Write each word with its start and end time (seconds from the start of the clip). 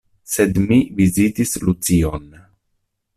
Sed 0.35 0.55
mi 0.71 0.79
vizitis 1.01 1.53
Lucion. 1.69 2.25